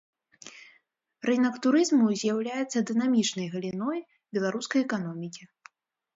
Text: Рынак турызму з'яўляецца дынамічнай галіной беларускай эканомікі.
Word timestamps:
Рынак 1.29 1.55
турызму 1.65 2.07
з'яўляецца 2.21 2.77
дынамічнай 2.91 3.47
галіной 3.53 3.99
беларускай 4.35 4.79
эканомікі. 4.89 5.43